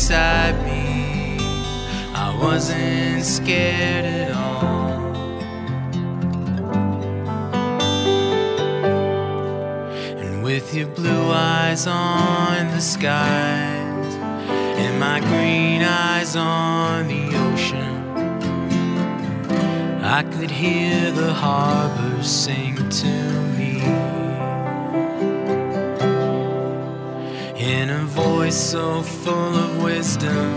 beside 0.09 0.57
me, 0.65 1.37
I 2.15 2.35
wasn't 2.41 3.23
scared 3.23 4.07
at 4.07 4.31
all. 4.35 5.05
And 10.17 10.43
with 10.43 10.75
your 10.75 10.87
blue 10.87 11.31
eyes 11.31 11.87
on 11.87 12.69
the 12.69 12.81
skies, 12.81 14.15
and 14.81 14.99
my 14.99 15.21
green 15.21 15.83
eyes 15.83 16.37
on 16.37 17.09
the 17.09 17.27
ocean. 17.51 17.97
I 20.03 20.23
could 20.23 20.51
hear 20.51 21.11
the 21.11 21.35
harbor 21.35 22.23
sing 22.23 22.77
to 22.77 23.38
in 27.69 27.91
a 27.91 28.05
voice 28.07 28.57
so 28.57 29.03
full 29.03 29.55
of 29.55 29.83
wisdom, 29.83 30.55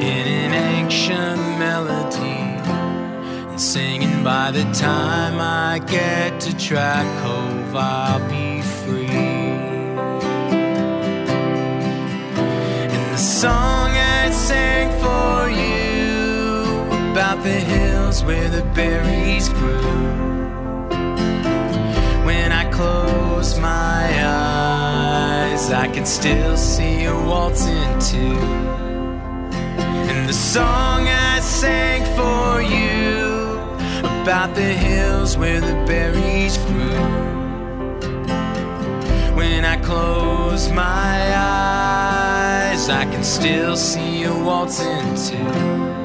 in 0.00 0.26
an 0.26 0.52
ancient 0.52 1.40
melody, 1.56 2.42
and 3.48 3.60
singing 3.60 4.24
by 4.24 4.50
the 4.50 4.64
time 4.72 5.38
I 5.38 5.78
get 5.86 6.40
to 6.40 6.56
Track 6.56 7.06
Cove, 7.22 7.76
I'll 7.76 8.18
be 8.28 8.60
free. 8.60 9.06
And 12.94 13.12
the 13.12 13.16
song 13.16 13.90
I 13.92 14.30
sang 14.32 14.90
for 14.98 15.48
you 15.48 17.12
about 17.12 17.44
the 17.44 17.60
hills 17.72 18.24
where 18.24 18.48
the 18.48 18.62
berries 18.74 19.48
grew. 19.50 20.08
When 22.26 22.50
I 22.50 22.68
close 22.72 23.60
my 23.60 24.26
eyes, 24.26 24.57
I 25.70 25.86
can 25.88 26.06
still 26.06 26.56
see 26.56 27.04
a 27.04 27.14
waltzing 27.14 27.98
too. 27.98 28.38
And 30.08 30.28
the 30.28 30.32
song 30.32 31.06
I 31.06 31.40
sang 31.40 32.02
for 32.16 32.62
you 32.62 33.58
about 34.22 34.54
the 34.54 34.62
hills 34.62 35.36
where 35.36 35.60
the 35.60 35.74
berries 35.86 36.56
grew. 36.58 37.04
When 39.36 39.66
I 39.66 39.76
close 39.82 40.70
my 40.72 41.36
eyes, 41.36 42.88
I 42.88 43.04
can 43.04 43.22
still 43.22 43.76
see 43.76 44.24
a 44.24 44.34
waltzing 44.34 45.14
too. 45.16 45.97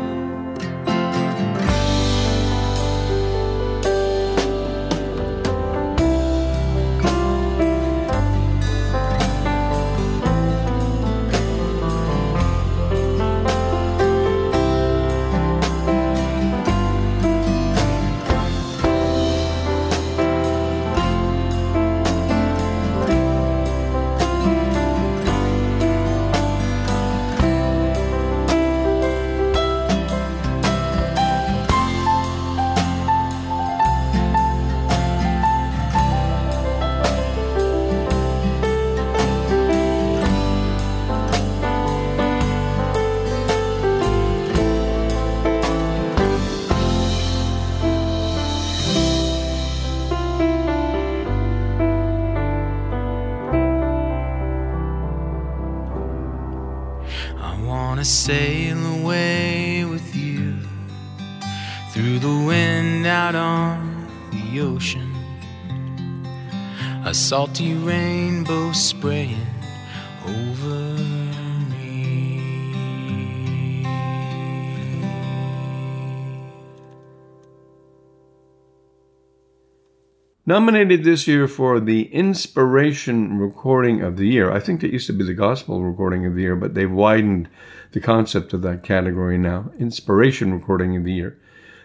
Nominated 80.54 81.04
this 81.04 81.28
year 81.28 81.48
for 81.48 81.80
the 81.80 82.04
Inspiration 82.14 83.40
Recording 83.40 84.04
of 84.04 84.18
the 84.18 84.28
Year. 84.28 84.52
I 84.52 84.60
think 84.60 84.82
that 84.82 84.94
used 84.94 85.08
to 85.08 85.14
be 85.14 85.24
the 85.24 85.34
Gospel 85.34 85.82
Recording 85.82 86.28
of 86.28 86.36
the 86.36 86.44
Year, 86.44 86.56
but 86.56 86.76
they've 86.76 86.92
widened 86.92 87.50
the 87.94 88.00
concept 88.00 88.54
of 88.54 88.62
that 88.62 88.84
category 88.84 89.36
now. 89.36 89.72
Inspiration 89.80 90.54
Recording 90.54 90.96
of 90.96 91.06
the 91.06 91.12
Year. 91.12 91.40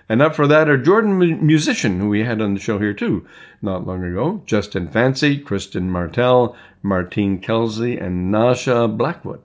And 0.07 0.21
up 0.21 0.35
for 0.35 0.47
that 0.49 0.69
are 0.69 0.77
Jordan 0.77 1.19
Musycsyn, 1.19 1.99
who 1.99 2.11
we 2.11 2.25
had 2.25 2.43
on 2.43 2.53
the 2.53 2.61
show 2.61 2.79
here 2.79 2.93
too 2.93 3.27
not 3.63 3.87
long 3.87 4.05
ago, 4.05 4.43
Justin 4.45 4.87
Fancy, 4.87 5.39
Kristen 5.39 5.91
Martell, 5.91 6.55
Martine 6.83 7.39
Kelsey, 7.39 7.97
and 7.97 8.31
Nasha 8.31 8.87
Blackwood. 8.87 9.41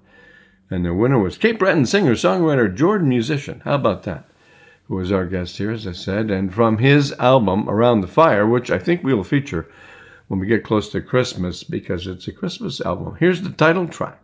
And 0.70 0.84
the 0.84 0.94
winner 0.94 1.18
was 1.18 1.38
Cape 1.38 1.60
Breton 1.60 1.86
singer 1.86 2.16
songwriter 2.16 2.76
Jordan 2.76 3.10
Musycsyn. 3.10 3.62
How 3.62 3.76
about 3.76 4.04
that? 4.04 4.26
Who 4.94 5.00
was 5.00 5.12
our 5.12 5.26
guest 5.26 5.58
here, 5.58 5.72
as 5.72 5.88
I 5.88 5.92
said, 5.92 6.30
and 6.30 6.54
from 6.54 6.78
his 6.78 7.14
album 7.14 7.68
Around 7.68 8.02
the 8.02 8.08
Fire, 8.08 8.46
which 8.46 8.70
I 8.70 8.78
think 8.78 9.04
we'll 9.04 9.24
feature 9.24 9.68
when 10.28 10.40
we 10.40 10.46
get 10.46 10.64
close 10.64 10.92
to 10.92 11.02
Christmas 11.02 11.64
because 11.64 12.06
it's 12.06 12.28
a 12.28 12.32
Christmas 12.32 12.80
album. 12.80 13.18
Here's 13.20 13.42
the 13.42 13.50
title 13.50 13.88
track. 13.88 14.23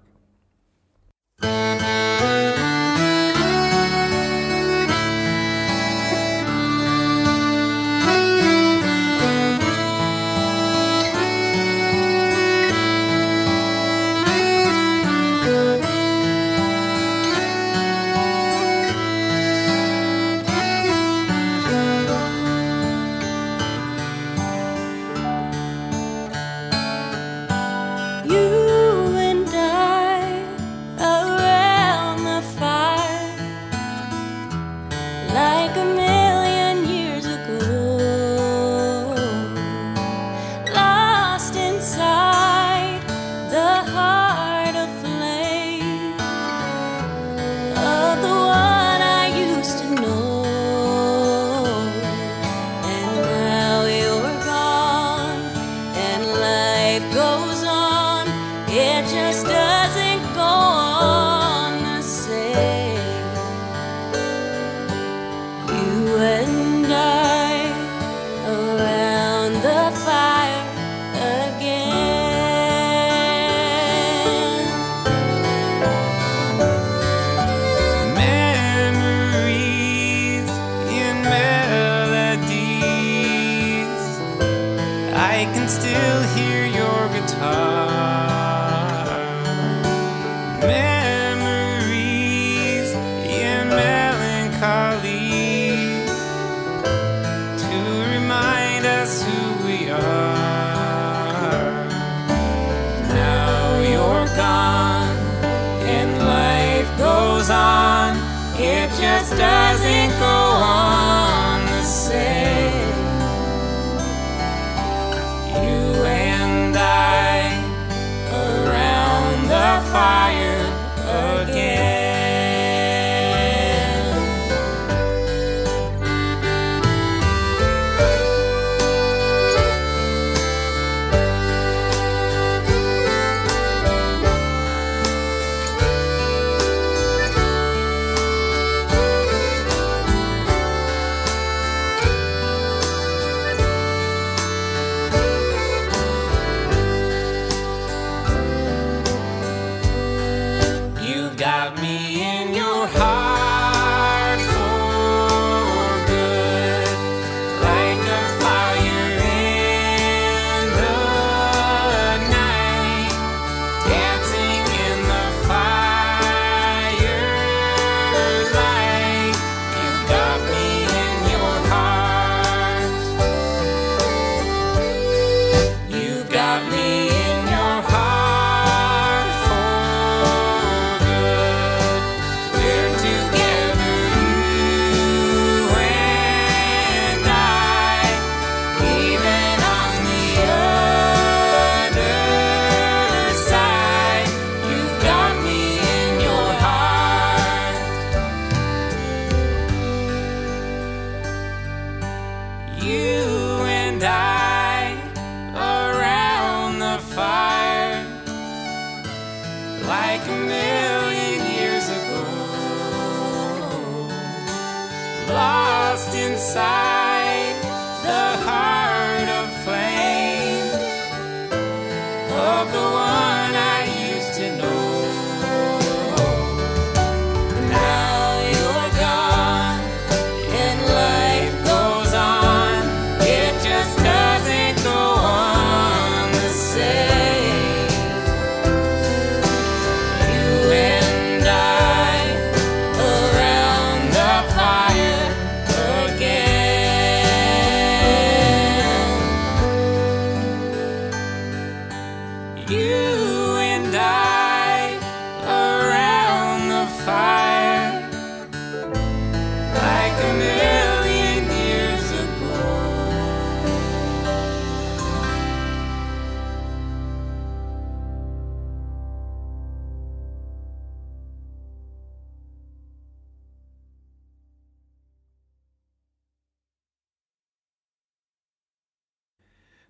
You 252.70 253.19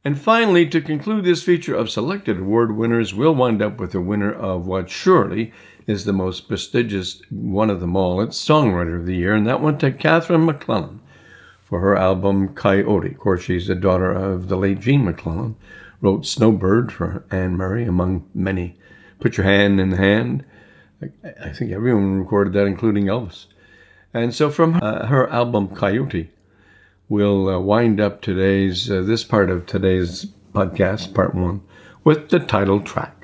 And 0.09 0.19
finally, 0.19 0.65
to 0.69 0.81
conclude 0.81 1.23
this 1.23 1.43
feature 1.43 1.75
of 1.75 1.91
selected 1.91 2.39
award 2.39 2.75
winners, 2.75 3.13
we'll 3.13 3.35
wind 3.35 3.61
up 3.61 3.79
with 3.79 3.91
the 3.91 4.01
winner 4.01 4.33
of 4.33 4.65
what 4.65 4.89
surely 4.89 5.53
is 5.85 6.03
the 6.03 6.13
most 6.13 6.47
prestigious 6.47 7.21
one 7.29 7.69
of 7.69 7.79
them 7.79 7.95
all. 7.95 8.19
It's 8.19 8.43
Songwriter 8.43 8.99
of 8.99 9.05
the 9.05 9.15
Year, 9.15 9.35
and 9.35 9.45
that 9.45 9.61
went 9.61 9.79
to 9.81 9.91
Catherine 9.91 10.47
MacLellan 10.47 10.99
for 11.61 11.79
her 11.81 11.95
album 11.95 12.55
Coyote. 12.55 13.11
Of 13.11 13.19
course, 13.19 13.43
she's 13.43 13.67
the 13.67 13.75
daughter 13.75 14.11
of 14.11 14.47
the 14.47 14.57
late 14.57 14.79
Gene 14.79 15.05
MacLellan. 15.05 15.55
Wrote 16.01 16.25
Snowbird 16.25 16.91
for 16.91 17.23
Anne 17.29 17.55
Murray, 17.55 17.85
among 17.85 18.27
many. 18.33 18.79
Put 19.19 19.37
Your 19.37 19.45
Hand 19.45 19.79
in 19.79 19.91
the 19.91 19.97
Hand. 19.97 20.43
I- 21.23 21.49
think 21.49 21.71
everyone 21.71 22.17
recorded 22.17 22.53
that, 22.53 22.65
including 22.65 23.05
Elvis. 23.05 23.45
And 24.11 24.33
so 24.33 24.49
from 24.49 24.79
uh, 24.81 25.05
her 25.05 25.29
album 25.29 25.67
Coyote, 25.67 26.31
we'll 27.09 27.49
uh, 27.49 27.59
wind 27.59 27.99
up 27.99 28.21
today's 28.21 28.89
uh, 28.89 29.01
this 29.01 29.23
part 29.23 29.49
of 29.49 29.65
today's 29.65 30.27
podcast, 30.53 31.13
part 31.13 31.35
one, 31.35 31.61
with 32.03 32.29
the 32.29 32.39
title 32.39 32.79
track. 32.79 33.15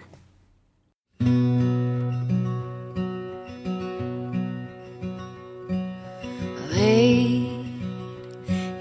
Late 6.71 7.45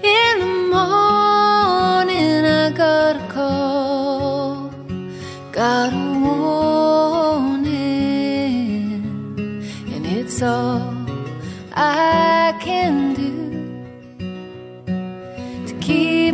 in 0.03 0.39
the 0.39 0.95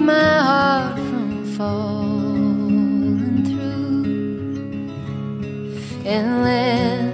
my 0.06 0.40
heart 0.40 0.96
from 0.98 1.46
falling 1.58 3.46
through 3.46 4.90
and 6.06 6.44
let 6.44 7.11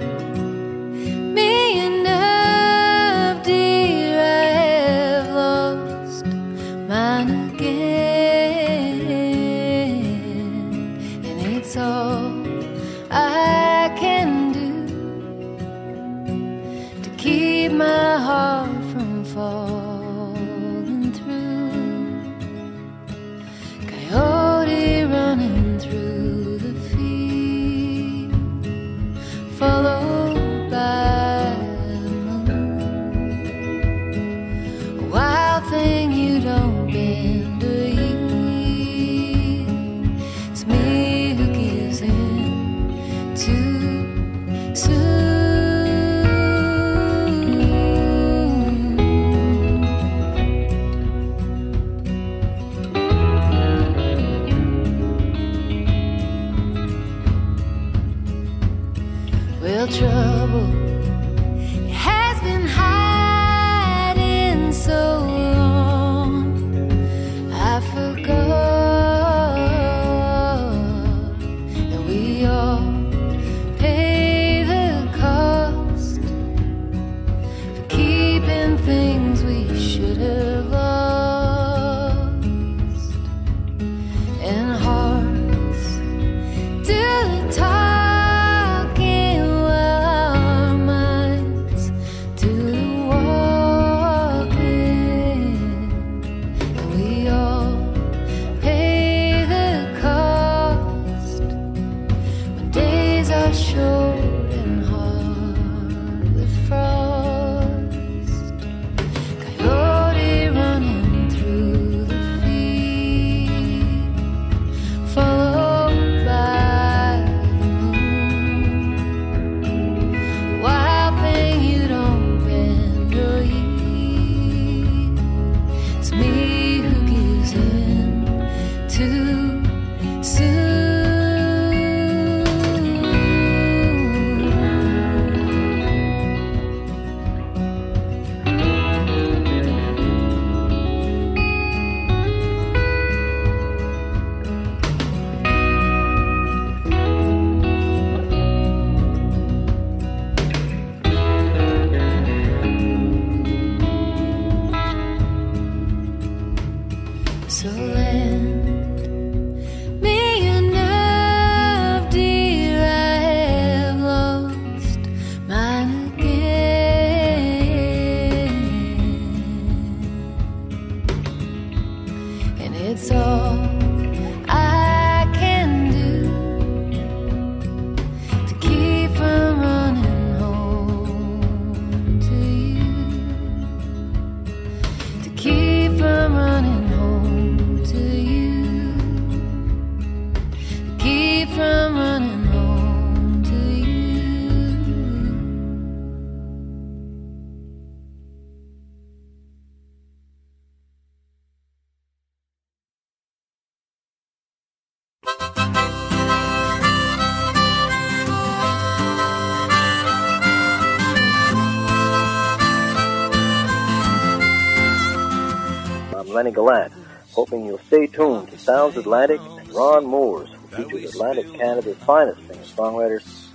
I'm 216.58 216.64
Gallant, 216.64 216.92
hoping 217.34 217.64
you'll 217.64 217.78
stay 217.78 218.08
tuned 218.08 218.50
to 218.50 218.58
Sounds 218.58 218.96
Atlantic 218.96 219.40
and 219.40 219.72
Ron 219.72 220.04
Moores, 220.04 220.50
who 220.50 220.82
features 220.82 221.14
Atlantic 221.14 221.52
Canada's 221.54 221.96
finest 221.98 222.40
singer-songwriters. 222.48 223.46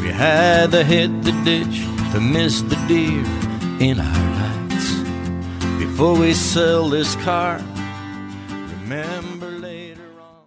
We 0.00 0.08
had 0.08 0.70
to 0.70 0.82
hit 0.82 1.08
the 1.22 1.32
ditch 1.44 1.84
to 2.12 2.20
miss 2.20 2.62
the 2.62 2.76
deer 2.88 3.22
in 3.86 4.00
our 4.00 4.68
lights 4.68 4.94
before 5.78 6.18
we 6.18 6.32
sell 6.32 6.88
this 6.88 7.14
car. 7.16 7.62
Remember 8.80 9.50
later 9.50 10.08
on. 10.18 10.46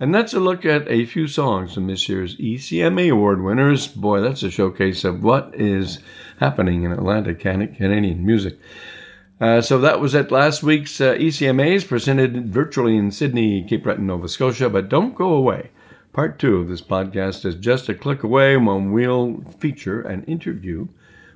And 0.00 0.12
that's 0.12 0.34
a 0.34 0.40
look 0.40 0.64
at 0.64 0.88
a 0.88 1.06
few 1.06 1.28
songs 1.28 1.72
from 1.74 1.86
this 1.86 2.08
year's 2.08 2.36
ECMA 2.38 3.12
Award 3.12 3.42
winners. 3.44 3.86
Boy, 3.86 4.20
that's 4.20 4.42
a 4.42 4.50
showcase 4.50 5.04
of 5.04 5.22
what 5.22 5.54
is 5.54 6.00
happening 6.40 6.82
in 6.82 6.90
Atlantic 6.90 7.38
Can- 7.38 7.72
Canadian 7.76 8.26
music. 8.26 8.58
Uh, 9.38 9.60
so 9.60 9.78
that 9.78 10.00
was 10.00 10.14
at 10.14 10.30
last 10.30 10.62
week's 10.62 11.00
uh, 11.00 11.12
ECMAs, 11.14 11.86
presented 11.86 12.52
virtually 12.52 12.96
in 12.96 13.10
Sydney, 13.10 13.62
Cape 13.62 13.82
Breton, 13.82 14.06
Nova 14.06 14.28
Scotia. 14.28 14.70
But 14.70 14.88
don't 14.88 15.14
go 15.14 15.34
away. 15.34 15.70
Part 16.12 16.38
two 16.38 16.56
of 16.56 16.68
this 16.68 16.80
podcast 16.80 17.44
is 17.44 17.54
just 17.56 17.90
a 17.90 17.94
click 17.94 18.22
away 18.22 18.56
when 18.56 18.92
we'll 18.92 19.42
feature 19.58 20.00
an 20.00 20.24
interview 20.24 20.88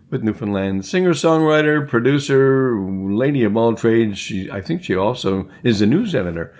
with 0.08 0.22
Newfoundland 0.22 0.86
singer-songwriter, 0.86 1.86
producer, 1.86 2.80
lady 2.80 3.44
of 3.44 3.56
all 3.56 3.74
trades. 3.74 4.18
She, 4.18 4.50
I 4.50 4.62
think 4.62 4.82
she 4.82 4.96
also 4.96 5.48
is 5.62 5.82
a 5.82 5.86
news 5.86 6.14
editor 6.14 6.54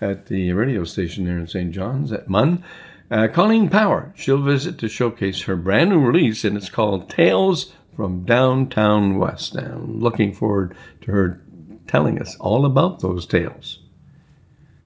at 0.00 0.26
the 0.26 0.52
radio 0.52 0.84
station 0.84 1.26
there 1.26 1.38
in 1.38 1.46
St. 1.46 1.70
John's 1.72 2.12
at 2.12 2.28
Munn. 2.28 2.64
Uh, 3.10 3.28
Colleen 3.28 3.68
Power. 3.68 4.12
She'll 4.16 4.42
visit 4.42 4.78
to 4.78 4.88
showcase 4.88 5.42
her 5.42 5.54
brand 5.54 5.90
new 5.90 6.00
release, 6.00 6.44
and 6.44 6.56
it's 6.56 6.70
called 6.70 7.08
Tales 7.08 7.72
from 7.96 8.24
Downtown 8.24 9.18
West. 9.18 9.54
And 9.56 10.02
looking 10.02 10.32
forward 10.32 10.76
to 11.02 11.10
her 11.10 11.40
telling 11.86 12.20
us 12.20 12.36
all 12.38 12.64
about 12.64 13.00
those 13.00 13.26
tales. 13.26 13.80